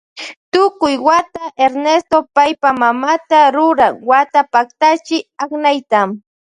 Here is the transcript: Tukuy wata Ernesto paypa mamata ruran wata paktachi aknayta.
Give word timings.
Tukuy 0.51 0.95
wata 1.07 1.43
Ernesto 1.65 2.17
paypa 2.35 2.69
mamata 2.81 3.39
ruran 3.55 3.93
wata 4.09 4.39
paktachi 4.53 5.17
aknayta. 5.43 5.99